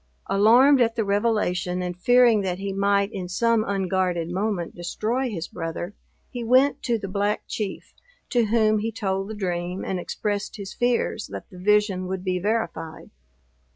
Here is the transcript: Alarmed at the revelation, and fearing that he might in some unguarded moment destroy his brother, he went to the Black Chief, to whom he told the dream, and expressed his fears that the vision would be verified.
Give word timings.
Alarmed 0.25 0.81
at 0.81 0.95
the 0.95 1.05
revelation, 1.05 1.83
and 1.83 1.95
fearing 1.95 2.41
that 2.41 2.57
he 2.57 2.73
might 2.73 3.11
in 3.13 3.29
some 3.29 3.63
unguarded 3.63 4.31
moment 4.31 4.73
destroy 4.73 5.29
his 5.29 5.47
brother, 5.47 5.93
he 6.31 6.43
went 6.43 6.81
to 6.81 6.97
the 6.97 7.07
Black 7.07 7.43
Chief, 7.47 7.93
to 8.31 8.45
whom 8.45 8.79
he 8.79 8.91
told 8.91 9.27
the 9.29 9.35
dream, 9.35 9.85
and 9.85 9.99
expressed 9.99 10.55
his 10.55 10.73
fears 10.73 11.27
that 11.27 11.47
the 11.51 11.59
vision 11.59 12.07
would 12.07 12.23
be 12.23 12.39
verified. 12.39 13.11